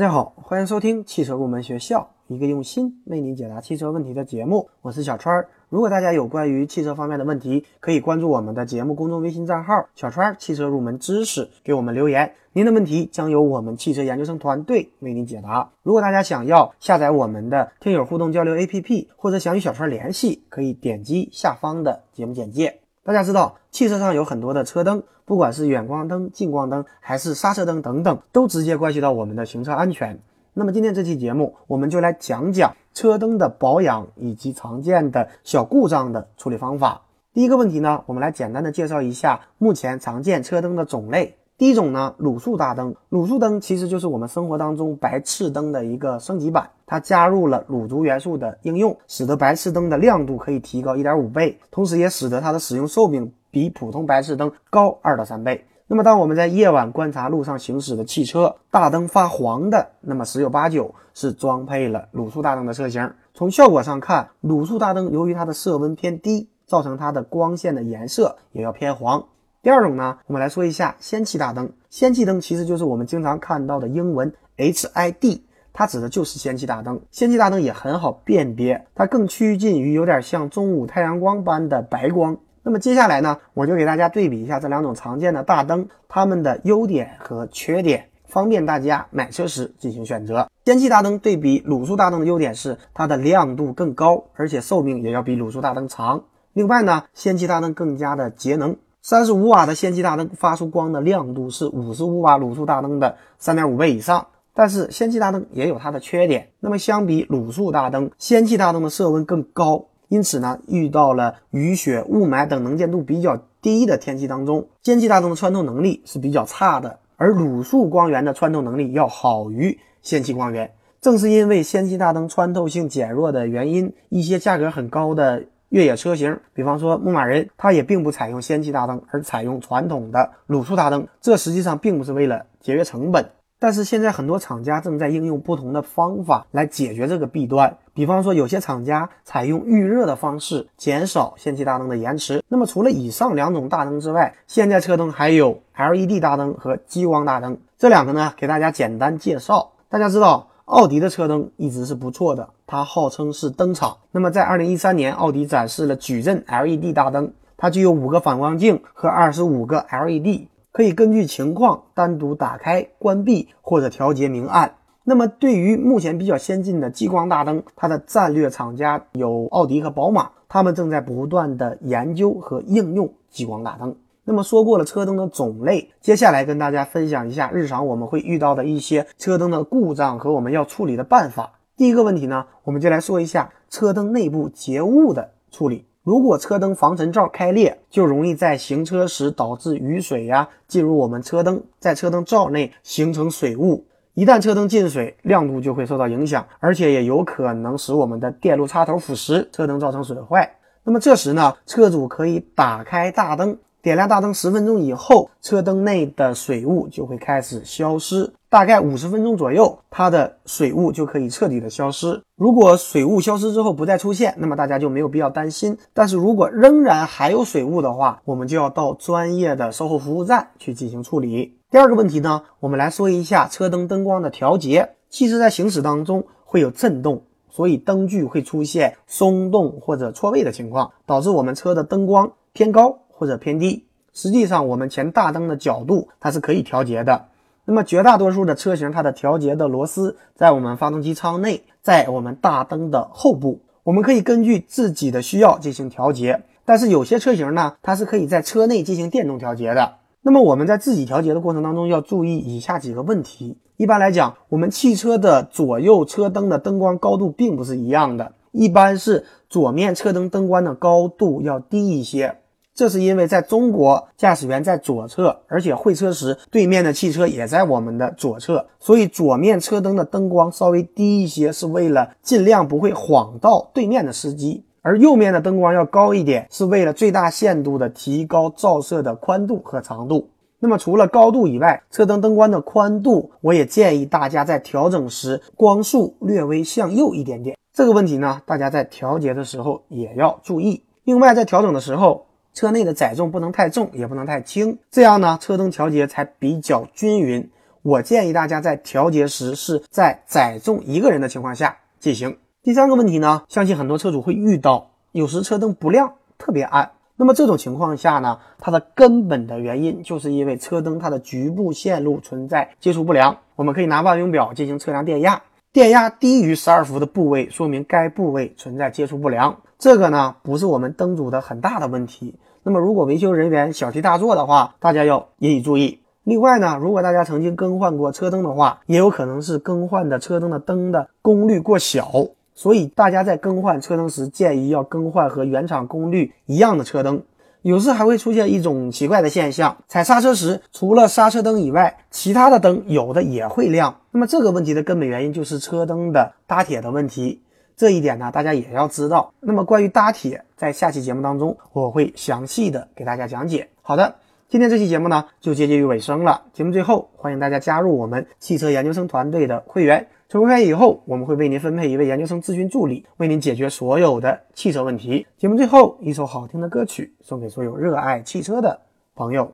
[0.00, 4.70] 大家好，欢迎收听汽车入门学校，一个用心为您解答汽车问题的节目。
[4.80, 5.50] 我是小川儿。
[5.68, 12.32] 如果大家有关于汽车方面的问题，可以关注我们的节目公众微信账号“小川儿汽车入门知识”，给我们留言。
[12.54, 15.70] 您的问题将由我们汽车研究生团队为您解答。
[15.82, 22.79] 如果大家想要下载我们的听友互动交流 APP，或者想与小川联系，可以点击下方的节目简介。
[23.02, 30.20] 大家知道，汽车上有很多的车灯，不管是远光灯、近光灯，还是刹车灯等等，都直接关系到我们的行车安全。
[30.52, 37.00] 那么今天这期节目，我们就来讲讲车灯的保养以及常见的小故障的处理方法。
[37.32, 41.38] 第一个问题呢，我们来简单的介绍一下目前常见车灯的种类。
[41.60, 42.94] 第一种呢，卤素大灯。
[43.10, 55.66] 卤素灯其实就是我们生活当中白炽灯的一个升级版，它加入了卤族元素的应用，使得白炽灯的亮度可以提高一点五倍，同时也使得它的使用寿命比普通白炽灯高二到三倍。
[55.86, 63.12] 那么，当我们在夜晚观察路上行驶的汽车，大灯发黄的，那么十有八九是装配了卤素大灯的车型。
[63.34, 69.26] 从效果上看，卤素大灯由于它的色温偏低，造成它的光线的颜色也要偏黄。
[69.62, 71.70] 第二种呢，我们来说一下氙气大灯。
[71.90, 75.42] 氙气灯其实就是我们经常看到的英文 HID，
[75.74, 77.02] 它指的就是氙气大灯。
[77.12, 82.38] 氙气大灯也很好辨别，它更趋近于有点像中午太阳光般的白光。
[82.62, 90.48] 那么接下来呢，我就给大家对比一下这两种常见的大灯，它们的优点和缺点，方便大家买车时进行选择。
[90.64, 96.24] 氙气大灯对比卤素大灯的优点是它的亮度更高，而且寿命也要比卤素大灯长。
[96.54, 98.74] 另外呢，氙气大灯更加的节能。
[99.02, 106.48] 三十五瓦的氙气大灯发出光的亮度是五十五瓦卤素大灯的三点五倍以上，但是氙气大灯也有它的缺点。
[106.60, 120.72] 那么相比卤素大灯，氙气大灯的色温更高，因此呢，遇到了雨雪、雾霾等能见度比较低的天气当中，氙气大灯的穿透能力是比较差的，而卤素光源的穿透能力要好于氙气光源。
[121.00, 125.44] 正是因为氙气大灯穿透性减弱的原因，一些价格很高的。
[125.70, 131.06] 越野车型，比方说牧马人，它也并不采用氙气大灯，而采用传统的卤素大灯。
[131.20, 133.24] 这实际上并不是为了节约成本，
[133.58, 137.78] 但是现在很多厂家正在应用不同的方法来解决这个弊端。
[137.94, 142.42] 比方说，有些厂家采用预热的方式，减少氙气大灯的延迟。
[142.48, 147.56] 那么，除了以上两种大灯之外，现在车灯还有 LED 大灯和激光大灯。
[147.78, 149.70] 这两个呢，给大家简单介绍。
[149.88, 150.49] 大家知道。
[150.70, 153.96] 奥迪的车灯一直是不错的，它号称是灯厂。
[154.12, 164.76] 那么在二零一三年，奥迪展示了矩阵 LED 大灯，它具有五个反光镜和二十五个 LED，可以根据情况单独打开、关闭或者调节明暗。
[165.02, 173.96] 那么对于目前比较先进的激光大灯，它的战略厂家有奥迪和宝马，他们正在不断的研究和应用激光大灯。
[174.24, 181.52] 那么说过了车灯的种类，接下来跟大家分享一下日常我们会遇到的一些车灯的故障和我们要处理的办法。
[181.76, 185.86] 第一个问题呢，我们就来说一下车灯内部结雾的处理。
[186.02, 193.84] 如果车灯防尘罩开裂，就容易在行车时导致雨水呀进入我们车灯，在车灯罩内形成水雾。
[194.14, 200.56] 一旦车灯进水，亮度就会受到影响，而且也有可能使我们的电路插头腐蚀，车灯造成损坏。
[200.84, 203.56] 那么这时呢，车主可以打开大灯。
[203.82, 208.30] 点亮大灯十分钟以后，车灯内的水雾就会开始消失。
[208.50, 212.20] 大概五十分钟左右，它的水雾就可以彻底的消失。
[212.36, 215.78] 如果水雾消失之后不再出现，那么大家就没有必要担心。
[215.94, 221.56] 但是如果仍然还有水雾的话，我们就要到专业的售后服务站去进行处理。
[221.70, 224.90] 第二个问题呢，我们来说一下车灯灯光的调节。
[225.08, 232.98] 汽车，在行驶当中会有震动，所以灯具会出现松动或者错位的情况，导致我们车的灯光偏高。
[233.20, 237.26] 或者偏低，实际上我们前大灯的角度它是可以调节的。
[237.66, 246.44] 那么绝大多数的车型，它的调节的螺丝在我们发动机舱内，在我们大灯的后部，我们可以根据自己的需要进行调节。
[246.64, 249.96] 但是有些车型呢，它是可以在车内进行电动调节的。
[250.22, 253.58] 那么我们在自己调节的过程当中，要注意以下几个问题。
[253.76, 262.38] 一般来讲，我们汽车的左右车灯的灯光高度并不是一样的，一般是左面车灯灯光的高度要低一些。
[262.80, 280.30] 这是因为在中国，驾驶员在左侧，而且会车时，对面的汽车也在我们的左侧，所以左面车灯的灯光稍微低一些，是为了尽量不会晃到对面的司机；而右面的灯光要高一点，是为了最大限度的提高照射的宽度和长度。
[280.58, 287.58] 那么除了高度以外，车灯灯光的宽度，我也建议大家在调整时光束略微向右一点点。
[287.74, 290.82] 这个问题呢，大家在调节的时候也要注意。
[291.04, 297.50] 另外，在调整的时候，车内的载重不能太重，也不能太轻，这样呢，车灯调节才比较均匀。
[297.82, 302.36] 我建议大家在调节时是在载重一个人的情况下进行。
[302.62, 306.90] 第三个问题呢，相信很多车主会遇到，有时车灯不亮，特别暗。
[307.16, 313.38] 那么这种情况下呢，它的根本的原因就是因为车灯它的局部线路存在接触不良。
[313.56, 319.56] 我们可以拿万用表进行测量电压，电压低于十二伏的部位，说明该部位存在接触不良。
[319.78, 322.34] 这个呢，不是我们灯组的很大的问题。
[322.64, 326.00] 那么如果维修人员小题大做的话，大家要引以注意。
[326.24, 332.10] 另外呢，如果大家曾经更换过车灯的话，也有可能是更换的车灯的灯的功率过小。
[332.52, 337.22] 所以大家在更换车灯时，建议要更换和原厂功率一样的车灯。
[337.62, 344.00] 有时还会出现一种奇怪的现象：踩刹车时，除了刹车灯以外，其他的灯有的也会亮。
[344.10, 347.42] 那么这个问题的根本原因就是车灯的搭铁的问题。
[347.76, 349.32] 这一点呢，大家也要知道。
[349.40, 353.68] 那么关于搭铁，在下期节目当中，我会详细的给大家讲解。
[353.82, 354.14] 好的。
[354.48, 356.42] 今天这期节目呢，就接近于尾声了。
[356.52, 360.08] 节目最后，欢迎大家加入我们汽车研究生团队的会员。
[360.30, 365.26] 成为会员以后，我们会为您分配一位研究生咨询助理，为您解决所有的汽车问题。
[365.36, 368.80] 节目最后，一首好听的歌曲送给所有热爱汽车的
[369.16, 369.50] 朋友。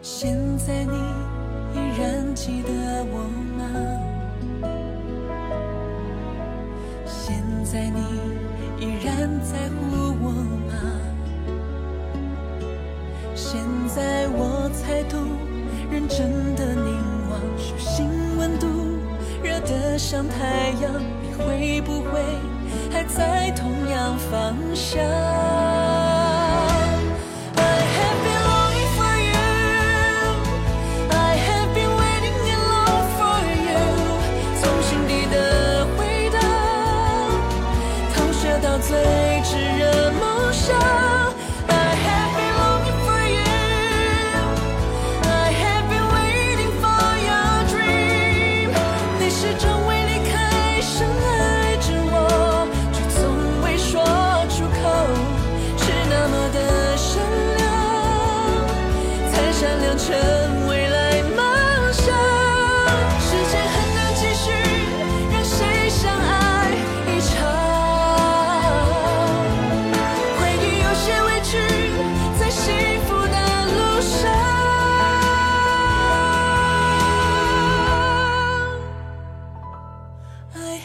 [0.00, 0.96] 现在你
[1.74, 2.70] 依然记得
[3.12, 3.18] 我
[3.58, 3.66] 吗？
[7.04, 8.00] 现在你
[8.82, 10.30] 依然在乎我
[10.70, 10.72] 吗？
[13.34, 13.60] 现
[13.94, 15.20] 在我才懂，
[15.90, 16.49] 认真
[20.02, 22.20] 像太阳，你会不会
[22.90, 24.98] 还在同样方向？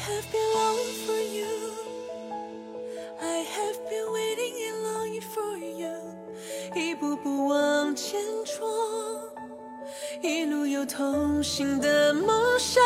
[0.07, 1.53] have been longing for you.
[3.21, 5.95] I have been waiting and longing for you.
[6.75, 6.79] you。
[6.79, 8.69] 一步步往前闯，
[10.21, 12.84] 一路有同行的梦想。